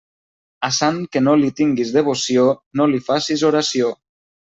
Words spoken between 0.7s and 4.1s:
sant que no li tinguis devoció, no li facis oració.